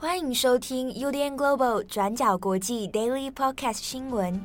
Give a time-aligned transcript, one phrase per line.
[0.00, 4.40] 欢迎收听 UDN Global 转角国际 Daily Podcast 新闻。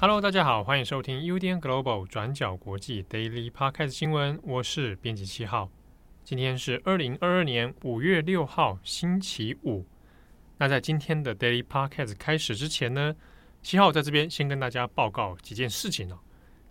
[0.00, 4.40] Hello，大家好，欢迎收听 UDN Global 转角国际 Daily Podcast 新闻。
[4.42, 5.70] 我是编辑七号，
[6.24, 9.86] 今天是二零二二年五月六号，星期五。
[10.58, 13.14] 那在今天的 Daily Podcast 开始之前呢，
[13.64, 16.18] 七号在这边先跟大家报告几件事情哦。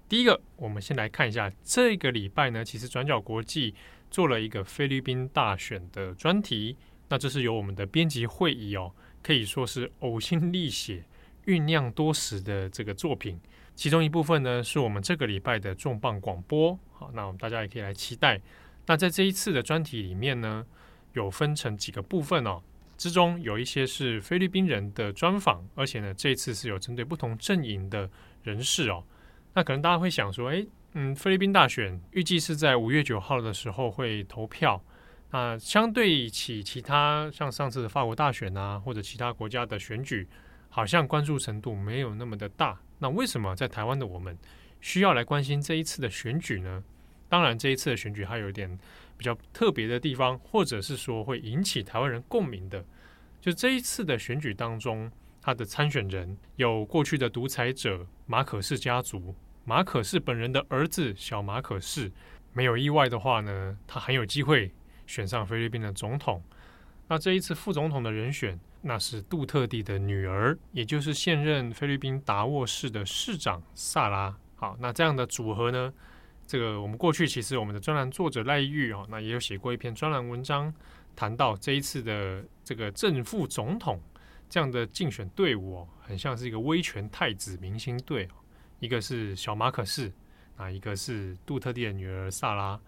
[0.08, 3.74] 第一个，我们先来看一下这个礼拜呢，其实转角国际
[4.12, 6.78] 做了一个菲律宾大选的专题。
[7.10, 8.94] 那这是由我们的编辑会议哦，
[9.24, 11.04] 可以说是呕心沥血、
[11.48, 13.42] 酝酿多时的这个作品。
[13.74, 16.78] 其中一部分呢，是我们这个礼拜的重磅广播。
[16.92, 18.40] 好，那我们大家也可以来期待。
[18.86, 20.64] 那在这一次的专题里面呢，
[21.14, 22.62] 有分成几个部分哦。
[22.98, 28.10] 之中有一些是菲律宾人的专访，而且呢，这次是有针对不同阵营的
[28.44, 29.04] 人士哦。
[29.54, 34.82] 那可能大家会想说，诶，嗯，菲律宾大选预计是在五月九号的时候会投票。
[35.32, 40.28] 那相对起其他像上次的法国大选啊，或者其他国家的选举，
[40.70, 42.80] 好像关注程度没有那么的大。
[43.00, 44.38] 那为什么在台湾的我们
[44.80, 46.84] 需要来关心这一次的选举呢？
[47.34, 48.78] 当然，这一次的选举还有一点
[49.18, 52.86] 比较特别的地方，或者是说会引起台湾人共鸣的，
[53.42, 59.34] 就这一次的选举当中，他的参选人有过去的独裁者马可仕家族，
[59.66, 62.12] 马可仕本人的儿子小马可仕，
[62.54, 64.72] 没有意外的话呢，他很有机会
[65.08, 66.40] 选上菲律宾的总统。
[67.08, 74.38] 那这一次副总统的人选，那是杜特地的女儿，也就是现任菲律宾达沃市的市长萨拉。
[74.56, 75.92] 好，那这样的组合呢？
[76.46, 80.72] 这个我们过去其实我们的专栏作者赖玉哦，那也有写过一篇专栏文章，
[81.16, 84.00] 谈到这一次的这个正副总统
[84.50, 88.36] 这样的竞选队伍哦，很像是一个威权太子明星队哦，
[88.80, 90.12] 一个是小马可仕，
[90.58, 92.80] 啊，一个是杜特蒂的女儿萨拉。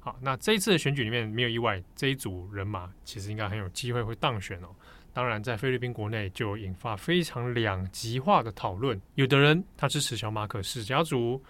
[0.00, 4.68] 好，那这一次的选举里面没有意外，这一组人马其实应该很有机会会当选哦。
[5.12, 11.42] 当然，在菲律宾国内就引发非常两极化的讨论，有的人他支持小马可仕家族。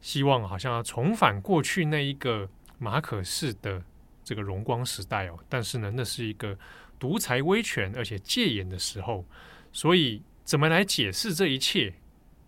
[0.00, 3.82] 希望好像要重返过去那一个马可式的
[4.24, 6.58] 这个荣光时代哦，但是呢，那是一个
[6.98, 9.24] 独裁威权而且戒严的时候，
[9.72, 11.92] 所以怎么来解释这一切？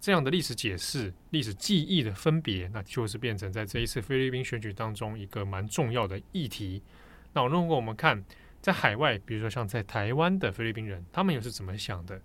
[0.00, 6.82] 这样的历史解释、历史记忆的分别，那就是变成在这一次菲律宾选举当中一个蛮重要的议题。
[7.32, 8.24] 那如果我们看
[8.60, 12.20] 在海外，比如说像在台湾的菲律宾人，他们又是怎么想的？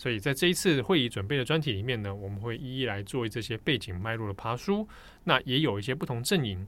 [0.00, 4.88] 所以在这一次会议准备的专题里面呢，我们会一一来做这些背景脉络的爬梳。
[5.24, 6.66] 那也有一些不同阵营，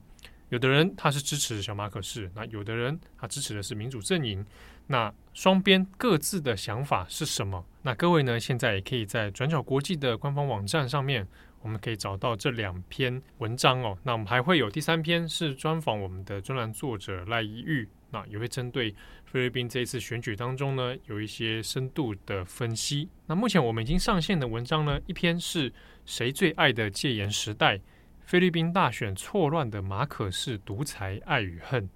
[0.49, 4.45] 有的人他是支持小马可士，那有的人他支持的是民主阵营。
[4.85, 7.65] 那双边各自的想法是什么？
[7.81, 11.27] 那各位呢，现在也可以在转角国际的官方网站上面，
[11.63, 13.97] 我们可以找到这两篇文章哦。
[14.03, 17.89] 那我们还会有第三篇是专访我们的专栏作者赖宜玉。
[18.13, 18.93] 那也会针对
[19.25, 23.09] 菲律宾这一次选举当中呢，有一些深度的分析。
[23.25, 25.73] 那目前我们已经上线的文章呢，一篇是
[26.05, 27.81] 谁最爱的戒严时代，
[28.21, 31.89] 菲律宾大选错乱的马可仕独裁爱与恨。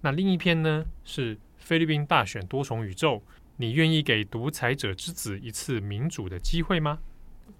[0.00, 3.20] 那另一篇呢是菲律宾大选多重宇宙，
[3.56, 7.00] 你愿意给独裁者之子一次民主的机会吗？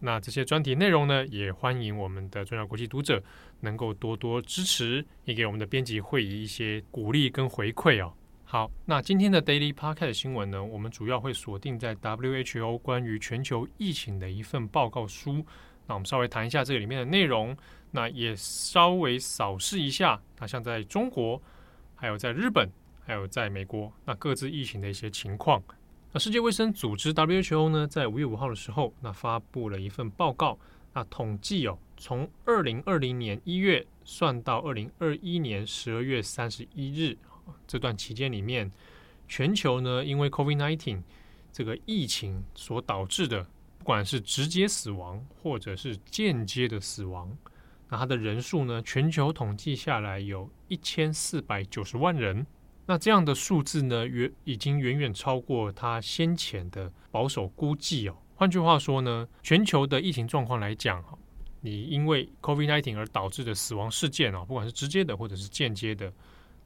[0.01, 3.23] 那这些专题内容呢，也欢迎我们的重要国际读者
[3.61, 8.13] 能够多多支持，也给我们的编辑会议一些鼓励跟回馈哦。
[8.45, 15.45] 好，那今天的 Daily Podcast 新闻呢，我们主要会锁定在 WHO 关于全球疫情的一份报告书。
[15.87, 17.57] 那我们稍微谈一下这里面的内容，
[17.91, 21.43] 那也稍微扫视一下，那像在中国，
[21.95, 22.71] 还有在日本，
[23.05, 25.63] 还有在美国，那各自疫情的一些情况。
[26.15, 30.57] 那世界卫生组织 WHO 呢，在五月五号的时候，那发布了一份报告，
[30.93, 37.19] 那统计哦，从二零二零年一月算到二零二一年十二月三十一日
[37.67, 38.71] 这段期间里面，
[39.27, 41.03] 全球呢，因为 COVID-19
[41.53, 43.43] 这个疫情所导致的，
[43.79, 47.37] 不管是直接死亡或者是间接的死亡，
[47.89, 52.47] 那它的人数呢，全球统计下来有一千四百九十万人。
[52.87, 58.17] 那这样的数字呢，远已经远远超过他先前的保守估计哦。
[58.35, 61.03] 换句话说呢，全球的疫情状况来讲，
[61.63, 66.13] 你因为 COVID-19 而导致的死亡事件哦，不管是直接的或者是间接的，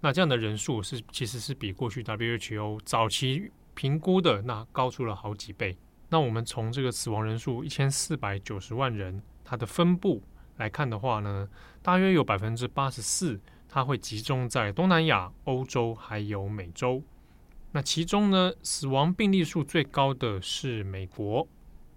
[0.01, 5.79] 那这样的人数是其实是比过去 WHO 早期评估的那高出了好几倍。
[6.09, 10.21] 那我们从这个死亡人数一千四百九十万人，它的分布
[10.57, 11.49] 来看的话呢，
[11.81, 13.41] 大约有百分之八十四。
[13.69, 17.03] 它会集中在东南亚、欧洲还有美洲。
[17.73, 21.47] 那其中呢，死亡病例数最高的是美国，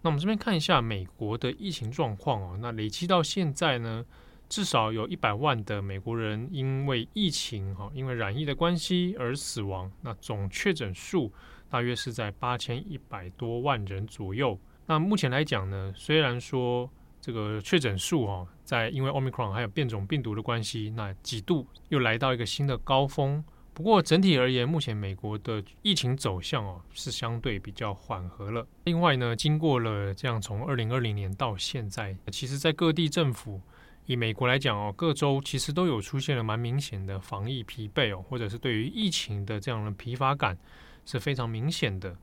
[0.01, 2.57] 那我们这边看一下美国的疫情状况哦。
[2.62, 4.06] 那累积到现在呢，
[4.50, 9.89] 至少有一百万的美国人因为疫情哈，因为染疫的关系而死亡。
[10.01, 11.31] 那总确诊数
[11.69, 14.59] 大约是在八千一百多万人左右。
[14.88, 16.89] 那目前来讲呢，虽然说
[17.21, 23.44] 这个确诊数哦，在因为 Omicron 还有变种病毒的关系，那几度又来到一个新的高峰。
[23.73, 28.68] 不过整体而言，目前美国的疫情走向哦是相对比较缓和了。
[28.83, 33.62] 另外呢，经过了这样从二零二零年到现在，其实在各地政府
[34.07, 40.57] 以美国来讲哦，各州其实都有出现了蛮明显的防疫疲惫哦，或者是对于疫情的这样的疲乏感
[41.06, 42.13] 是非常明显的。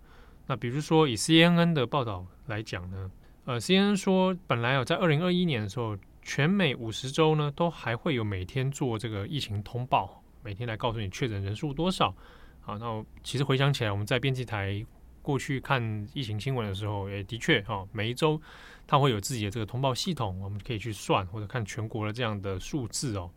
[0.46, 3.10] 那比如说以 CNN 的报道来讲呢，
[3.48, 10.22] 呃，CNN 说本来哦在二零二一年的时候，全美五十州呢都还会有每天做这个疫情通报。
[10.44, 12.14] 每天来告诉你确诊人数多少，
[12.60, 14.84] 好，那其实回想起来，我们在编辑台
[15.22, 18.38] 过去看疫情新闻的时候，也的确哈，每一周
[18.86, 23.30] 它会有自己的这个通报系统，我们可以去算或者看全国的这样的数字哦。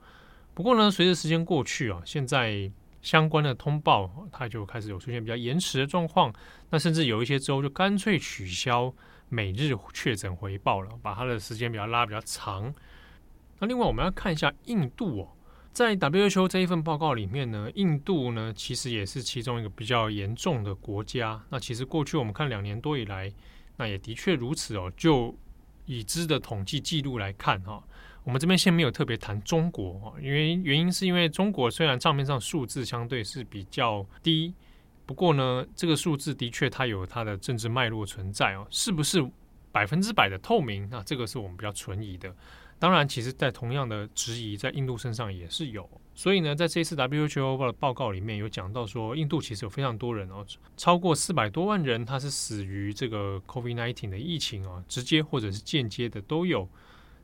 [0.54, 2.70] 不过呢，随着时间过去啊，现在
[3.02, 6.34] 相关的通报它就开始有出现比较延迟的状况，
[6.70, 8.94] 那甚至有一些州就干脆取消
[9.34, 12.74] 每日确诊回报了，把它的时间比较拉比较长。
[13.60, 15.30] 那另外我们要看一下印度哦。
[15.72, 21.42] 在 WHO 这一份报告里面呢，印度呢其实也是其中一个比较严重的国家。
[21.50, 23.32] 那其实过去我们看两年多以来，
[23.78, 24.92] 那也的确如此哦。
[24.98, 25.34] 就
[25.86, 27.82] 已知的统计记录来看哈，
[28.26, 34.54] 我们这边先没有特别谈中国哈，因为原因是因为中国虽然账面上数字相对是比较低，
[35.12, 39.22] 不过呢，这个数字的确它有它的政治脉络存在哦，是不是
[39.70, 40.88] 百分之百的透明？
[40.90, 42.34] 那这个是我们比较存疑的。
[42.80, 45.90] 当然，其实，在同样的质疑，在印度身上也是有。
[46.16, 50.46] 所以呢，在这次 WHO 的报告里面有讲到说，印度其实有非常多人哦，
[50.78, 56.66] 超过四百多万人，他是死于这个 COVID-19 的疫情哦，直接或者是间接的都有。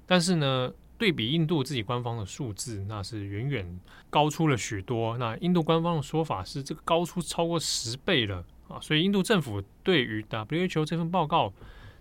[0.06, 3.80] 但是呢，对比印度自己官方的数字，那是远远
[4.10, 5.18] 高出了许多。
[5.18, 8.80] 那印度官方的说法是，这个高出超过十倍了啊。
[8.82, 11.54] 所以，印度政府对于 WHO 这份报告。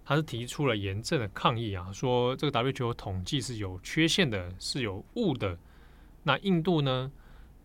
[0.08, 5.58] 它是提出了严正的抗议啊，说这个 WHO 统计是有缺陷的，是有误的。
[6.22, 7.10] 那印度呢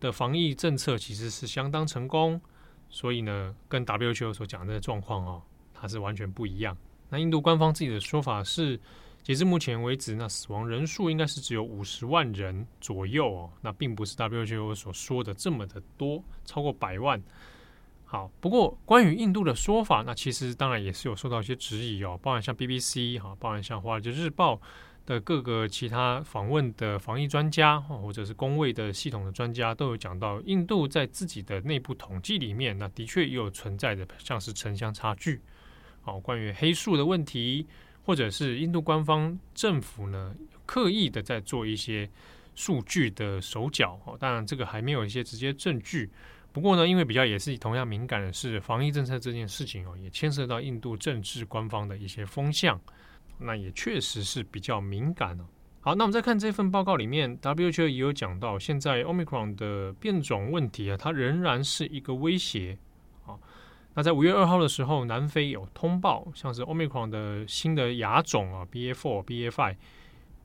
[0.00, 2.40] 的防疫政策其实是相当成功，
[2.90, 5.42] 所以呢，跟 WHO 所讲的状况哦，
[5.72, 6.76] 它是完全不一样。
[7.10, 8.80] 那印度官方自己的说法是，
[9.22, 17.22] 截至目前为止，那死亡人数应该是只有五十万人左右哦，那并不是 WHO 所说的这么的多，超过百万。
[18.04, 24.60] 好，不过关于印度的说法，那其实当然也是有受到一些质疑哦，包含像 BBC 哈，包含像华尔街日报
[25.06, 35.40] 的各个其他访问的防疫专家，或者是公卫的系统的专家，都有讲到印度在自己的内部统计里面，那的确也有存在的像是城乡差距，
[36.02, 37.66] 好，关于黑数的问题，
[38.04, 40.34] 或者是印度官方政府呢
[40.66, 42.08] 刻意的在做一些
[42.54, 46.10] 数据的手脚，哦，当然这个还没有一些直接证据。
[46.52, 52.78] 不过呢，因为比较也是同样敏感的是防疫政策这件事情哦，也牵涉到印度政治官方的一些风向，
[53.38, 55.44] 那也确实是比较敏感哦。
[55.80, 62.76] 好，那我们再看这份报告里面，WHO 也有讲到，现在 Omicron 的变种问题啊，它仍然是一个威胁。
[63.94, 69.76] 那在五月二号的时候，南非有通报，像是 Omicron 的新的亚种啊，BA4、BA5，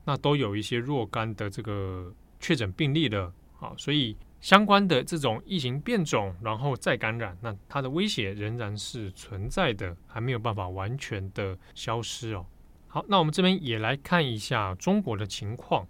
[0.06, 3.32] 那都有一些若干的这个确诊病例的。
[3.58, 4.16] 好，所以。
[4.40, 12.46] 相关的这种疫情变种，然后再感染，那它的威胁仍然是存在的，还没有办法完全的消失哦。
[12.88, 15.88] 好，那我们这边也来看一下中国的情况。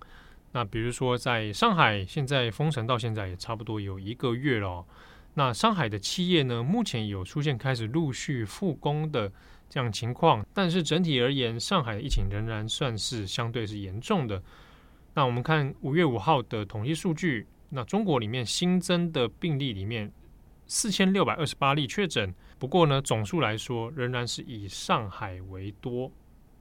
[0.53, 4.85] 那比如说，在上海，现在封城到现在也差不多有一个月了。
[5.37, 9.31] 那上海的企业呢，目前有出现开始陆续复工的
[9.69, 14.41] 这样情况，但是整体而言，上海的疫情仍然算是相对是严重的。
[15.13, 17.45] 那我们看五月五号的统计数据。
[17.69, 20.11] 那中国里面新增的病例里面，
[20.65, 22.33] 四千六百二十八例确诊。
[22.57, 26.11] 不过呢，总数来说仍然是以上海为多。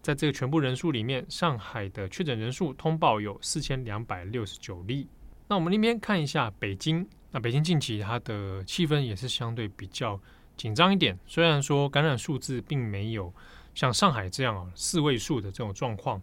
[0.02, 5.09] 在这个全部人数里面，上海的确诊人数通报有四千两百六十九例。
[5.49, 7.09] 那我们那边看一下北京。
[7.30, 10.21] 那北京近期它的气氛也是相对比较
[10.56, 11.18] 紧张一点。
[11.26, 13.33] 虽然说感染数字并没有
[13.75, 16.21] 像上海这样啊四位数的这种状况。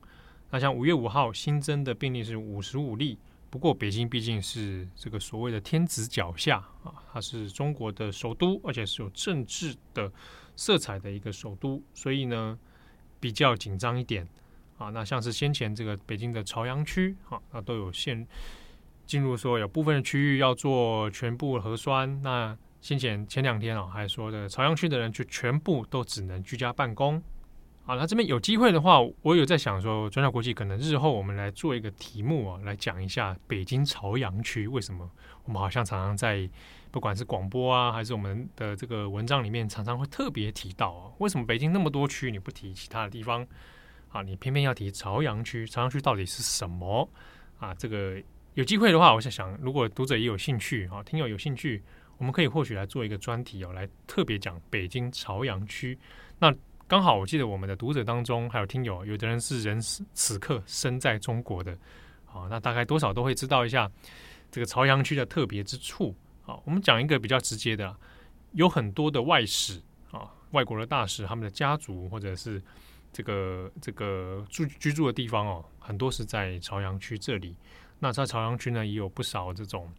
[0.50, 3.18] 那像五月五号新增的病例是五十五例。
[3.50, 10.12] 不过，北京毕竟是这个所谓的天子脚下啊，它是中国的首都，而且是有政治的
[10.56, 12.58] 色彩的一个首都，所以呢
[13.20, 14.28] 比较紧张一点
[14.80, 14.90] 啊。
[14.90, 18.28] 那像是先前这个北京的朝阳区啊，那都有限
[19.06, 22.22] 进入，说有部分的区域要做全部核酸。
[22.22, 27.22] 那先前前两天啊，还说的朝阳区的人就全部都只能居家办公。
[27.86, 35.10] 好，那这边有机会的话，我有在想说，转角国际可能日后我们来做一个题目啊，来讲一下北京朝阳区为什么
[35.44, 36.50] 我们好像常常在
[36.92, 43.46] 不管是广播啊，还是我们的这个文章里面，常常会特别提到啊，为什么北京那么多区你不提其他的地方
[44.14, 44.22] 啊？
[44.22, 45.68] 你偏偏要提朝阳区？
[45.68, 47.10] 朝阳区到底是什么
[47.60, 47.74] 啊？
[47.74, 48.16] 这个
[48.56, 51.82] 有机会的话，我想想，如果读者也有兴趣啊，听友有兴趣，
[52.18, 55.98] 我们可以或许来做一个专题哦，来特别讲北京朝阳区。
[56.38, 56.54] 那
[56.88, 61.76] 刚好，我记得我们的读者当中还有听友，有的人是人此刻身在中国的，
[62.26, 63.92] 好，那大概多少都会知道一下
[64.52, 66.16] 这个朝阳区的特别之处。
[66.44, 67.96] 好，我们讲一个比较直接的，
[68.52, 69.82] 有很多的外使
[70.12, 72.62] 啊，外国的大使，他们的家族或者是
[73.12, 77.56] 这个这个住居住的地方哦，很多是在朝阳区这里。
[78.04, 79.90] 那在朝阳区呢，也有不少这种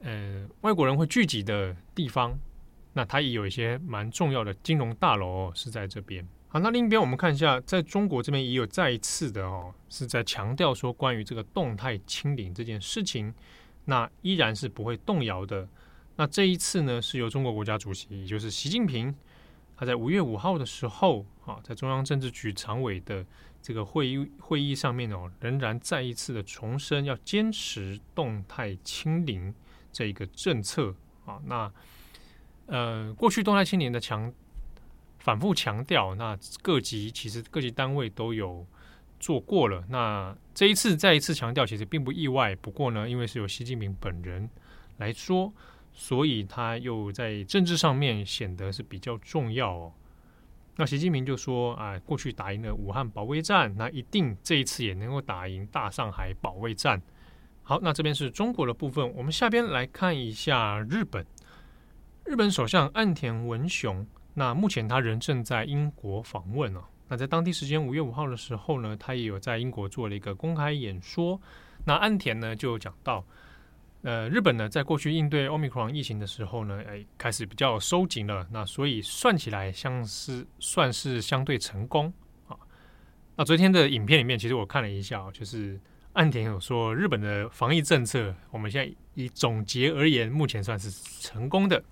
[0.00, 2.34] 呃外国人会聚集的地方。
[2.94, 6.26] 那它也有一些蛮重要的金融大楼，是在这边。
[6.48, 13.34] 好，那另一边我们看一下，在中国这边也有再一次的哦，是在强调说关于这个动态清零这件事情，
[13.84, 15.68] 那依然是不会动摇的。
[16.16, 19.14] 那这一次呢，是由中国国家主席，也就是习近平，
[19.76, 23.24] 他在五月五号的时候啊，在中央政治局常委的
[23.62, 29.54] 这个会议会议上面哦，仍然再一次的重申要坚持动态清零
[29.92, 30.94] 这一个政策
[31.26, 31.72] 啊，那。
[32.66, 34.32] 呃，过去动态清零的强
[35.18, 38.66] 反复强调，那各级其实各级单位都有
[39.20, 39.84] 做过了。
[39.90, 42.56] 那这一次再一次强调，其实并不意外。
[42.56, 44.48] 不过呢，因为是由习近平本人
[44.96, 45.52] 来说，
[45.94, 49.92] 所以他又在政治上面显得是比较重要哦。
[50.76, 57.00] 那习近平就说啊，过去打赢了武汉保卫战，那一定这一次也能够打赢大上海保卫战。
[57.62, 61.24] 好，那这边是中国的部分，我们下边来看一下日本。
[62.24, 66.82] 日本首相岸田文雄，那目前他人正在英国访问哦。
[67.06, 71.40] 那在当地时间五月五号的时候呢，他也有在英国做了一个公开演说。
[71.84, 73.24] 那岸田呢就讲到，
[74.04, 78.46] 呃，日本呢在过去应对 Omicron 疫情的时候呢，哎，开始比较收紧了。
[78.52, 82.12] 那所以算起来像是算是相对成功
[82.46, 82.54] 啊。
[83.34, 85.80] 那昨天的影片里面，其实我看了一下，就是
[86.12, 90.90] 岸田有说日本的防疫政策，我们现在以总结而言，目前算是
[91.22, 91.82] 成功的。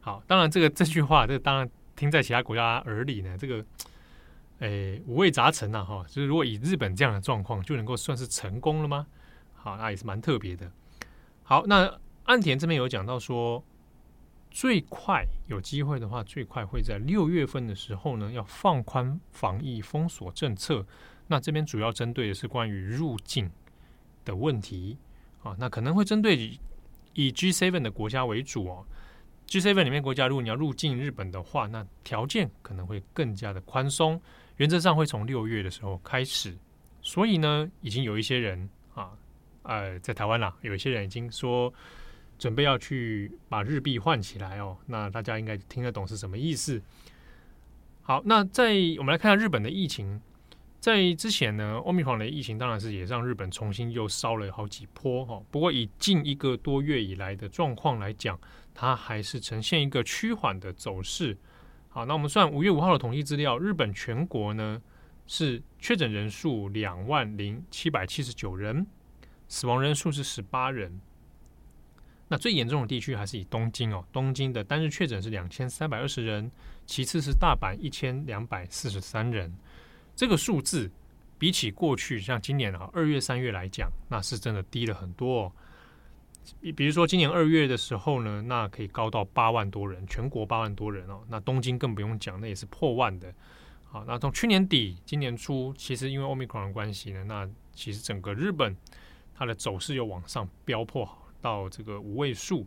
[0.00, 3.62] 好，当然这个这句话，这当然听在其他国家耳里呢，这个，
[4.60, 6.02] 诶，五味杂陈呐，哈。
[6.08, 9.06] 就是如果以日本这样的状况，就能够算是成功了吗？
[9.54, 10.72] 好，那也是蛮特别的。
[11.48, 13.62] 好，那岸田这边有讲到说，
[14.50, 20.84] 最快有机会的话，最快会在六月份的时候呢，要放宽防疫封锁政策。
[21.28, 23.48] 那这边主要针对的是关于入境
[24.24, 24.98] 的问题
[25.40, 26.58] 啊，那可能会针对
[27.14, 28.84] 以 G Seven 的国家为主哦。
[29.46, 34.20] G Seven 里面国家，如果你要入境日本的话，那条件可能会更加的宽松，
[34.56, 36.58] 原则上会从六月的时候开始。
[37.02, 38.68] 所以呢，已经有一些人，
[39.66, 41.72] 呃，在台湾啦，有一些人已经说
[42.38, 44.76] 准备要去把日币换起来哦。
[44.86, 46.82] 那大家应该听得懂是什么意思。
[48.02, 50.20] 好，那在我们来看下日本的疫情。
[50.78, 55.42] 在之前呢，欧米狂的疫情当然是也让日本重新又烧了好几波哈。
[55.50, 58.38] 不过以近一个多月以来的状况来讲，
[58.72, 61.36] 它还是呈现一个趋缓的走势。
[61.88, 64.80] 好，那我们算五月五号的统计资料，日本全国呢
[65.26, 68.86] 是确诊人数两万零七百七十九人，
[69.48, 71.00] 死亡人数是十八人。
[72.28, 76.50] 那最严重的地区还是以东京哦，东京的单日确诊是两千三百二十人，
[76.84, 79.54] 其次是大阪一千两百四十三人。
[80.16, 80.90] 这个数字
[81.38, 85.52] 比起过去像今年啊二月三月来讲，那是真的低了很多哦。
[86.60, 91.22] 比比如说今年二月的时候呢，那可以高到八万多人，全国八万多人哦。
[91.28, 93.32] 那东京更不用讲，那也是破万的。
[93.84, 98.76] 好，那从去年底今年初，其实因为 Omicron 的关系呢，那其实整个日本
[99.36, 101.08] 它的走势又往上飙破
[101.40, 102.66] 到这个五位数。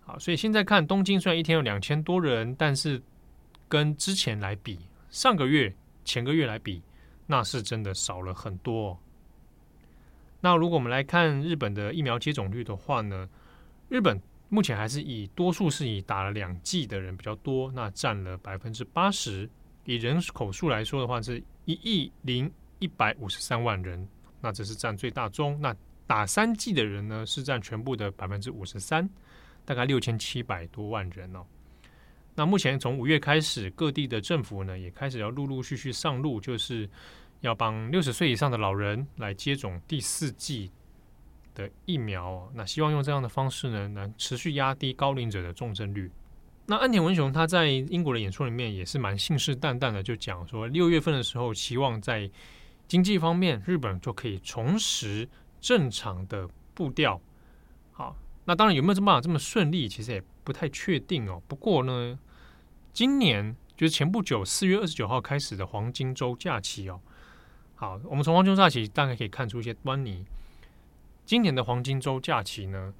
[0.00, 3.00] 好，所以现在看东京虽然一天有两千多人，但是
[3.68, 4.78] 跟之前来比，
[5.10, 5.74] 上个月。
[6.04, 6.82] 前个月来比，
[7.28, 8.98] 那是真的少了很多。
[10.40, 13.28] 那如果我们来看日本的疫苗接种率的话呢，
[13.88, 19.48] 日本目前还是以多数是以打了两剂的人比较多，那占了百分之八十。
[19.84, 24.04] 以人口数来说的话，是一亿零一百五十三万人，
[24.40, 25.56] 那这是占最大宗。
[25.60, 25.72] 那
[26.12, 29.08] 打三剂的人呢，是占全部的百分之五十三，
[29.64, 31.42] 大概六千七百多万人哦。
[32.34, 36.86] 那目前从五月开始，各地的政府呢也开始要陆陆续续上路，就是
[37.40, 40.70] 要帮六十岁以上的老人来接种第四剂
[41.54, 42.46] 的疫苗。
[42.54, 46.10] 那希望用这样的方式呢，能持续压低高龄者的重症率。
[46.66, 52.30] 那安田文雄他在英国的演说里面也是蛮信誓旦旦的，就讲说六月份的时候，期望在
[52.86, 55.26] 经济方面日本就可以重拾
[55.62, 57.18] 正常的步调。
[57.92, 58.14] 好，
[58.44, 61.40] 那当然有没有这么这么顺利，其实也不太确定哦。
[61.48, 62.18] 不过呢，
[62.92, 67.00] 今年就是前不久四月二十九号开始的黄金周假期哦。
[67.76, 70.24] 好，我们从黄金周假期大概可以看出一些端倪。
[71.24, 72.92] 今年的黄金周假期呢，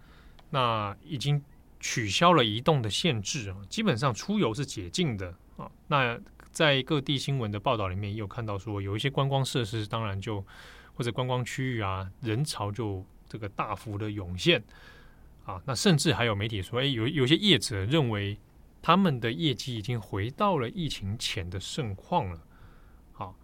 [0.50, 1.42] 那已经
[1.80, 5.68] 取消了移动的限制啊，基本上出游是解禁的啊。
[5.88, 6.18] 那
[6.52, 10.44] 在各地新闻的报道里面也有看到说，有一些观光设施当然就
[11.02, 14.62] 或者观光区域啊，人潮就这个大幅的涌现
[15.44, 15.60] 啊。
[15.66, 18.38] 那甚至还有媒体说，哎，有有些业者认为
[18.80, 22.40] 他们的业绩已经回到了疫情前的盛况了。
[23.10, 23.36] 好，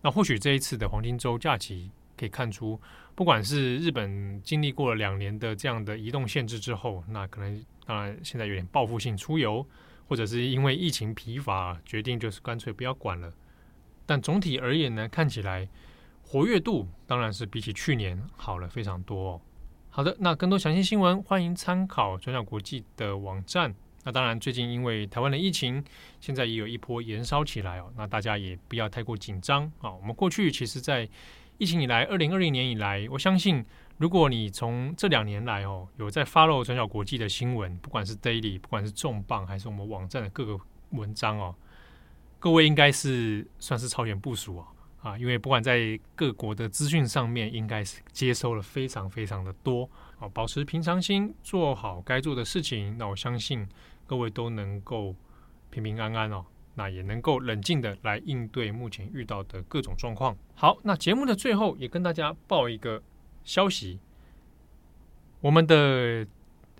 [0.00, 2.80] 那或许这一次的黄金周假期可以看出。
[3.14, 9.66] 不管是日本经历过了两年的这样的移动限制之后，那可能当然现在有点报复性出游，
[10.08, 13.30] 或者是因为疫情疲乏，决定就是干脆不要管了。
[14.06, 15.68] 但总体而言呢，看起来
[16.26, 19.40] 活跃度当然是比起去年好了非常多哦。
[19.90, 23.72] 好的，那更多详细新闻欢迎参考转角国际的网站。
[24.02, 25.82] 那当然，最近因为台湾的疫情
[26.20, 29.90] 现在也有一波延烧起来哦，那大家也不要太过紧张啊。
[29.90, 31.08] 我们过去其实，在
[31.56, 33.64] 疫情以来，二零二零年以来，我相信，
[33.96, 40.58] 如果你从这两年来哦，有在 follow 转角国际的新闻，不管是 daily，不管是重磅，还是我们网站的各个
[40.90, 41.54] 文章哦，
[42.38, 44.66] 各位应该是算是超前部署哦，
[45.04, 53.68] 啊，因为不管在各国的资讯上面，应该是接收了非常非常的多啊，保持平常心，做好该做的事情，那我相信
[54.06, 55.14] 各位都能够
[55.68, 56.46] 平平安安哦。
[56.76, 60.36] 那也能够冷静的来应对目前遇到的各种状况。
[60.56, 63.00] 好，那节目的最后也跟大家报一个
[63.44, 64.00] 消息，
[65.40, 66.26] 我们的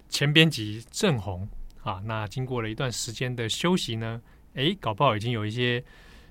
[0.09, 1.49] 前编辑郑红
[1.83, 4.21] 啊，那经过了一段时间的休息呢，
[4.55, 5.81] 诶，搞不好已经有一些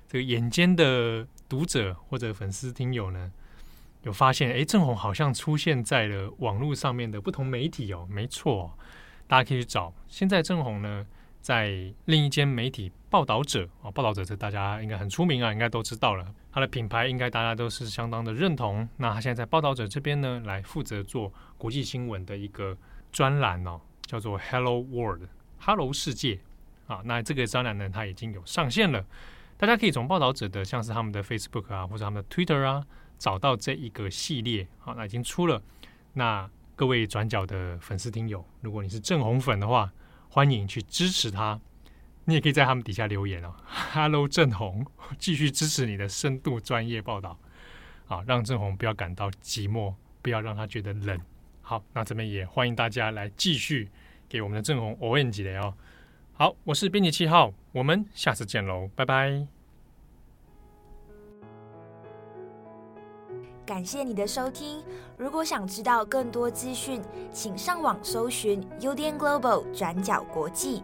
[0.06, 3.30] 这个眼尖的读者或者粉丝听友呢，
[4.02, 8.76] 有发现，诶，郑红好像出现在了网络上面的不同媒体哦，没错，
[9.28, 9.94] 大家可以去找。
[10.08, 11.06] 现在郑红呢，
[11.40, 16.26] 在另一间媒体报道者啊，报道者这大家应该很出名啊，应该都知道了。
[16.50, 18.88] 他的品牌应该大家都是相当的认同。
[18.96, 22.76] 那他现在在报道者这边呢，来负责做国际新闻的一个
[23.12, 26.40] 专栏哦，叫做 Hello World，Hello 世界
[26.88, 27.00] 啊。
[27.04, 29.04] 那这个专栏呢，它已经有上线了，
[29.56, 32.84] 大家可以从报道者的像是他们的 Facebook 啊，或者他们的 Twitter 啊，
[33.18, 34.66] 找到这一个系列。
[34.78, 35.62] 好，那已经出了。
[36.12, 39.92] 那各位转角的粉丝听友，如果你是正红粉的话，
[40.28, 41.60] 欢迎去支持他，
[42.24, 43.54] 你也可以在他们底下留言哦。
[43.92, 44.84] Hello，郑红，
[45.18, 47.38] 继续支持你的深度专业报道，
[48.08, 51.18] 啊，让正红不要感到寂寞，不要让他觉得冷。
[51.62, 53.88] 好，那这边也欢迎大家来继续
[54.28, 55.72] 给我们的正红 orange 的哦。
[56.36, 59.46] 好，我是编辑七号，我们下次见喽，拜拜。
[63.64, 64.82] 感谢你的收听。
[65.16, 67.00] 如果想知道更多资讯，
[67.32, 70.82] 请上网搜寻 UDN Global 转角国际。